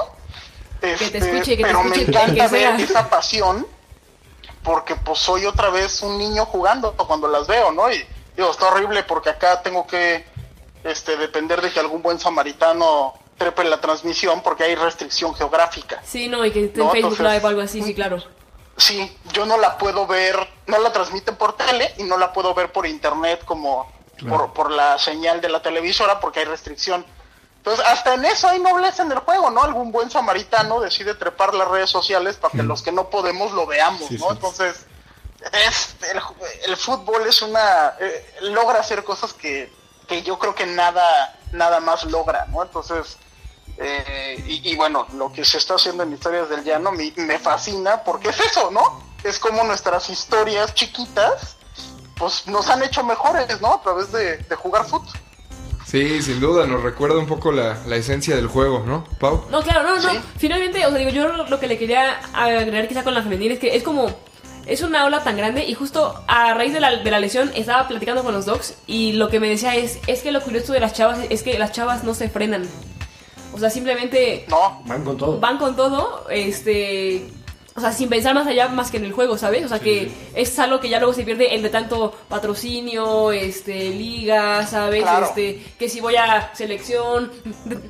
te 0.81 0.93
Este, 0.93 1.17
escuche, 1.17 1.57
que 1.57 1.63
te 1.63 1.69
pero 1.69 1.79
escuche 1.81 2.01
me 2.01 2.07
encanta 2.17 2.45
que 2.45 2.47
ver 2.53 2.79
esa 2.81 3.09
pasión 3.09 3.65
porque 4.63 4.95
pues 4.95 5.19
soy 5.19 5.45
otra 5.45 5.69
vez 5.69 6.01
un 6.01 6.17
niño 6.17 6.45
jugando 6.45 6.93
cuando 6.93 7.27
las 7.27 7.47
veo, 7.47 7.71
¿no? 7.71 7.91
Y 7.91 8.05
digo, 8.35 8.51
está 8.51 8.67
horrible 8.67 9.03
porque 9.03 9.29
acá 9.29 9.61
tengo 9.61 9.87
que 9.87 10.25
este, 10.83 11.15
depender 11.17 11.61
de 11.61 11.71
que 11.71 11.79
algún 11.79 12.01
buen 12.01 12.19
samaritano 12.19 13.13
trepe 13.37 13.63
la 13.63 13.79
transmisión 13.81 14.41
porque 14.41 14.65
hay 14.65 14.75
restricción 14.75 15.33
geográfica. 15.35 16.01
Sí, 16.05 16.27
no, 16.27 16.45
y 16.45 16.51
que 16.51 16.65
esté 16.65 16.79
en 16.81 16.85
No, 16.85 16.91
Facebook 16.91 17.13
entonces- 17.13 17.33
Live 17.33 17.45
o 17.45 17.47
algo 17.47 17.61
así, 17.61 17.81
sí, 17.81 17.93
claro. 17.95 18.23
Sí, 18.77 19.17
yo 19.33 19.45
no 19.45 19.57
la 19.57 19.77
puedo 19.77 20.05
ver, 20.05 20.35
no 20.67 20.77
la 20.79 20.91
transmiten 20.91 21.35
por 21.35 21.55
tele 21.57 21.93
y 21.97 22.03
no 22.03 22.17
la 22.17 22.31
puedo 22.33 22.53
ver 22.53 22.71
por 22.71 22.85
internet 22.85 23.43
como 23.45 23.91
por, 24.27 24.53
por 24.53 24.71
la 24.71 24.97
señal 24.99 25.41
de 25.41 25.49
la 25.49 25.61
televisora 25.61 26.19
porque 26.19 26.39
hay 26.39 26.45
restricción. 26.45 27.05
Entonces, 27.57 27.85
hasta 27.85 28.13
en 28.13 28.23
eso 28.25 28.47
hay 28.47 28.59
nobleza 28.59 29.03
en 29.03 29.11
el 29.11 29.19
juego, 29.19 29.49
¿no? 29.49 29.61
Algún 29.61 29.91
buen 29.91 30.09
samaritano 30.09 30.79
decide 30.79 31.15
trepar 31.15 31.53
las 31.53 31.67
redes 31.67 31.89
sociales 31.89 32.37
para 32.37 32.53
que 32.53 32.63
los 32.63 32.81
que 32.81 32.91
no 32.93 33.09
podemos 33.09 33.51
lo 33.51 33.65
veamos, 33.65 34.07
Sí, 34.07 34.17
¿no? 34.17 34.27
sí. 34.27 34.31
Entonces, 34.31 34.85
es, 35.51 35.95
el, 36.65 36.77
fútbol 36.77 37.27
es 37.27 37.41
una... 37.41 37.95
eh, 37.99 38.35
logra 38.41 38.79
hacer 38.79 39.03
cosas 39.03 39.33
que, 39.33 39.71
que 40.07 40.23
yo 40.23 40.39
creo 40.39 40.55
que 40.55 40.65
nada, 40.65 41.37
nada 41.51 41.79
más 41.81 42.05
logra, 42.05 42.45
¿no? 42.45 42.63
Entonces, 42.63 43.17
eh, 43.77 44.41
y, 44.47 44.71
y 44.71 44.75
bueno, 44.77 45.05
lo 45.13 45.31
que 45.33 45.43
se 45.43 45.57
está 45.57 45.75
haciendo 45.75 46.03
en 46.03 46.13
Historias 46.13 46.49
del 46.49 46.63
Llano 46.63 46.91
me, 46.93 47.11
me 47.17 47.37
fascina 47.37 48.03
porque 48.03 48.29
es 48.29 48.39
eso, 48.39 48.71
¿no? 48.71 49.03
Es 49.23 49.39
como 49.39 49.63
nuestras 49.65 50.09
historias 50.09 50.73
chiquitas, 50.73 51.57
pues 52.17 52.47
nos 52.47 52.69
han 52.69 52.83
hecho 52.83 53.03
mejores, 53.03 53.59
¿no? 53.61 53.73
A 53.75 53.81
través 53.81 54.11
de, 54.11 54.37
de 54.37 54.55
jugar 54.55 54.85
fútbol. 54.85 55.07
Sí, 55.85 56.21
sin 56.21 56.41
duda, 56.41 56.67
nos 56.67 56.83
recuerda 56.83 57.17
un 57.17 57.27
poco 57.27 57.51
la, 57.51 57.77
la 57.87 57.95
esencia 57.95 58.35
del 58.35 58.47
juego, 58.47 58.83
¿no, 58.85 59.05
Pau? 59.19 59.45
No, 59.49 59.61
claro, 59.61 59.83
no, 59.83 59.95
no. 59.95 60.09
Sí. 60.09 60.19
Finalmente, 60.37 60.85
o 60.85 60.89
sea, 60.89 60.97
digo, 60.97 61.11
yo 61.11 61.29
lo 61.29 61.47
lo 61.47 61.59
que 61.61 61.67
le 61.67 61.77
quería 61.77 62.19
agregar 62.33 62.87
quizá 62.89 63.03
con 63.03 63.13
la 63.13 63.23
femenil 63.23 63.53
es 63.53 63.59
que 63.59 63.75
es 63.75 63.83
como. 63.83 64.07
Es 64.65 64.81
una 64.81 65.05
ola 65.05 65.23
tan 65.23 65.37
grande 65.37 65.63
y 65.63 65.73
justo 65.75 66.21
a 66.27 66.53
raíz 66.53 66.73
de 66.73 66.81
la, 66.81 66.97
de 66.97 67.09
la 67.09 67.21
lesión 67.21 67.49
estaba 67.55 67.87
platicando 67.87 68.21
con 68.25 68.33
los 68.33 68.45
docs 68.45 68.73
y 68.85 69.13
lo 69.13 69.29
que 69.29 69.39
me 69.39 69.47
decía 69.47 69.77
es, 69.77 69.97
es 70.07 70.21
que 70.21 70.33
lo 70.33 70.41
curioso 70.41 70.73
de 70.73 70.81
las 70.81 70.91
chavas 70.91 71.19
es 71.29 71.41
que 71.41 71.57
las 71.57 71.71
chavas 71.71 72.03
no 72.03 72.13
se 72.13 72.27
frenan. 72.27 72.67
O 73.53 73.59
sea, 73.59 73.69
simplemente 73.69 74.45
No, 74.49 74.81
Van 74.85 75.05
con 75.05 75.15
todo. 75.15 75.39
van 75.39 75.57
con 75.57 75.73
todo, 75.77 76.25
este... 76.29 77.29
O 77.77 77.79
sea, 77.79 77.91
sin 77.93 78.09
pensar 78.09 78.33
más 78.33 78.47
allá 78.47 78.67
más 78.69 78.89
que 78.89 78.97
en 78.97 79.05
el 79.05 79.11
juego, 79.13 79.37
¿sabes? 79.37 79.63
O 79.63 79.67
sea, 79.67 79.77
que 79.79 80.11
es 80.33 80.57
algo 80.57 80.79
que 80.79 80.89
ya 80.89 80.97
luego 80.97 81.13
se 81.13 81.21
pierde 81.23 81.53
entre 81.53 81.69
tanto 81.69 82.11
patrocinio, 82.27 83.31
este, 83.31 83.91
liga, 83.91 84.65
¿sabes? 84.65 85.03
Claro. 85.03 85.27
Este, 85.27 85.63
que 85.77 85.87
si 85.87 85.99
voy 86.01 86.15
a 86.15 86.51
selección, 86.55 87.31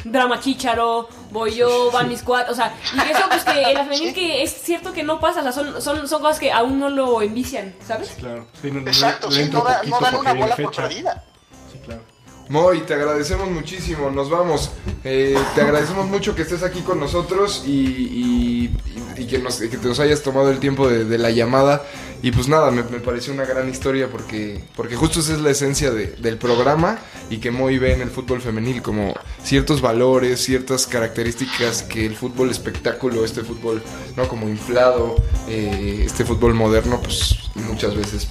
drama 0.04 0.42
chicharo, 0.42 1.08
voy 1.32 1.56
yo, 1.56 1.90
van 1.92 2.10
mis 2.10 2.22
cuatro, 2.22 2.52
o 2.52 2.56
sea, 2.56 2.76
y 2.94 3.12
eso 3.12 3.22
pues 3.30 3.46
que 3.46 3.62
en 3.62 3.74
la 3.76 3.84
femenil 3.86 4.14
que 4.14 4.44
es 4.44 4.52
cierto 4.62 4.92
que 4.92 5.04
no 5.04 5.22
pasa, 5.22 5.40
o 5.40 5.44
sea, 5.44 5.52
son, 5.54 5.82
son, 5.82 6.06
son 6.08 6.22
cosas 6.22 6.40
que 6.40 6.52
aún 6.52 6.80
no 6.80 6.90
lo 6.90 7.22
envician, 7.22 7.74
¿sabes? 7.88 8.10
Claro. 8.20 8.46
Sí, 8.62 8.70
no- 8.70 8.82
no- 8.82 8.88
exacto, 8.88 9.30
no 9.30 9.36
no, 9.38 9.64
no 9.86 10.00
dan 10.02 10.16
una 10.18 10.34
bola 10.34 10.56
por 10.58 10.66
fecha. 10.70 10.82
perdida. 10.88 11.24
Sí, 11.72 11.80
claro. 11.86 12.02
Moy, 12.50 12.82
te 12.82 12.94
agradecemos 12.94 13.50
muchísimo, 13.50 14.10
nos 14.10 14.30
vamos. 14.30 14.72
Eh, 15.04 15.38
te 15.56 15.62
agradecemos 15.62 16.08
mucho 16.08 16.34
que 16.34 16.44
estés 16.44 16.64
aquí 16.64 16.82
con 16.82 17.00
nosotros 17.00 17.64
y, 17.66 17.72
y- 17.72 18.72
y- 19.18 19.22
y 19.24 19.26
que, 19.26 19.40
nos, 19.40 19.58
que 19.58 19.68
te 19.78 19.88
nos 19.88 20.00
hayas 20.00 20.22
tomado 20.22 20.50
el 20.52 20.60
tiempo 20.60 20.88
de, 20.88 21.04
de 21.06 21.18
la 21.18 21.32
llamada. 21.32 21.84
Y 22.24 22.32
pues 22.32 22.48
nada, 22.48 22.72
me, 22.72 22.84
me 22.84 23.00
pareció 23.00 23.34
una 23.34 23.46
gran 23.46 23.68
historia 23.70 24.08
porque, 24.10 24.64
porque 24.76 24.96
justo 24.96 25.20
esa 25.20 25.34
es 25.34 25.42
la 25.42 25.50
esencia 25.52 25.92
de- 25.92 26.08
del 26.08 26.38
programa 26.38 27.00
y 27.30 27.38
que 27.38 27.52
Moy 27.52 27.78
ve 27.80 27.94
en 27.94 28.02
el 28.02 28.10
fútbol 28.10 28.42
femenil 28.42 28.82
como 28.82 29.14
ciertos 29.44 29.82
valores, 29.82 30.42
ciertas 30.44 30.88
características 30.88 31.84
que 31.84 32.06
el 32.06 32.16
fútbol 32.16 32.50
espectáculo, 32.50 33.26
este 33.26 33.44
fútbol 33.44 33.82
no 34.16 34.28
como 34.28 34.48
inflado, 34.50 35.16
eh, 35.50 36.04
este 36.06 36.24
fútbol 36.26 36.54
moderno, 36.54 37.02
pues 37.02 37.36
muchas 37.56 37.96
veces 37.96 38.28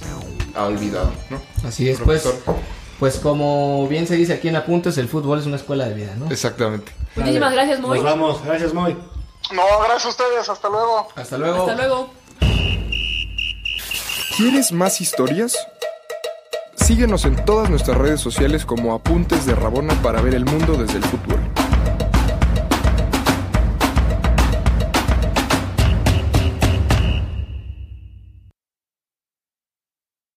ha 0.55 0.65
olvidado, 0.65 1.13
¿no? 1.29 1.39
Así 1.67 1.87
es, 1.87 1.99
pues. 1.99 2.23
Pues 2.99 3.19
como 3.19 3.87
bien 3.87 4.07
se 4.07 4.15
dice 4.15 4.33
aquí 4.33 4.47
en 4.47 4.55
Apuntes, 4.55 4.97
el 4.97 5.07
fútbol 5.07 5.39
es 5.39 5.45
una 5.45 5.57
escuela 5.57 5.85
de 5.85 5.93
vida, 5.93 6.15
¿no? 6.17 6.31
Exactamente. 6.31 6.91
Muchísimas 7.15 7.53
gracias, 7.53 7.79
Moy. 7.79 7.99
Nos 7.99 8.03
vamos. 8.05 8.43
Gracias, 8.43 8.73
Moy. 8.73 8.97
No, 9.53 9.63
gracias 9.79 10.05
a 10.05 10.09
ustedes, 10.09 10.49
hasta 10.49 10.69
luego. 10.69 11.07
Hasta 11.15 11.37
luego. 11.37 11.59
Hasta 11.59 11.75
luego. 11.75 12.09
¿Quieres 14.35 14.71
más 14.71 14.99
historias? 15.01 15.57
Síguenos 16.75 17.25
en 17.25 17.43
todas 17.45 17.69
nuestras 17.69 17.97
redes 17.97 18.21
sociales 18.21 18.65
como 18.65 18.93
Apuntes 18.93 19.45
de 19.45 19.55
Rabona 19.55 19.93
para 20.01 20.21
ver 20.21 20.35
el 20.35 20.45
mundo 20.45 20.73
desde 20.73 20.97
el 20.97 21.03
fútbol. 21.03 21.39